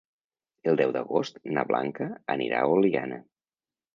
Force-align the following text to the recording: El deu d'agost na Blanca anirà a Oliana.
El 0.71 0.79
deu 0.79 0.93
d'agost 0.95 1.37
na 1.57 1.65
Blanca 1.73 2.09
anirà 2.37 2.61
a 2.63 2.73
Oliana. 2.79 3.21